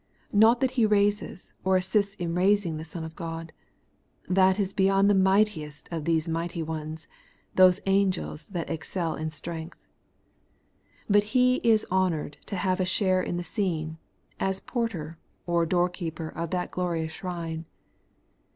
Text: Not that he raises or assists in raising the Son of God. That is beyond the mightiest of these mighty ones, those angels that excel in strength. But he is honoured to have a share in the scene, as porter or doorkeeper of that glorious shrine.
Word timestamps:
Not 0.33 0.61
that 0.61 0.71
he 0.81 0.85
raises 0.87 1.53
or 1.63 1.77
assists 1.77 2.15
in 2.15 2.33
raising 2.33 2.77
the 2.77 2.83
Son 2.85 3.03
of 3.03 3.15
God. 3.15 3.53
That 4.27 4.59
is 4.59 4.73
beyond 4.73 5.07
the 5.07 5.13
mightiest 5.13 5.87
of 5.91 6.05
these 6.05 6.27
mighty 6.27 6.63
ones, 6.63 7.07
those 7.53 7.79
angels 7.85 8.45
that 8.45 8.67
excel 8.67 9.13
in 9.13 9.29
strength. 9.29 9.85
But 11.07 11.21
he 11.37 11.57
is 11.57 11.85
honoured 11.91 12.39
to 12.47 12.55
have 12.55 12.79
a 12.79 12.83
share 12.85 13.21
in 13.21 13.37
the 13.37 13.43
scene, 13.43 13.99
as 14.39 14.59
porter 14.59 15.19
or 15.45 15.67
doorkeeper 15.67 16.29
of 16.29 16.49
that 16.49 16.71
glorious 16.71 17.11
shrine. 17.11 17.65